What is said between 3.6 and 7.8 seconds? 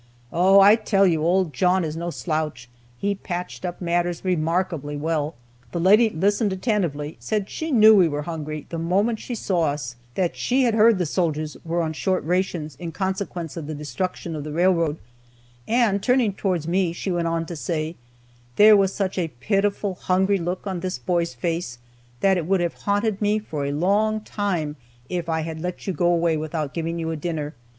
up matters remarkably well. The lady listened attentively, said she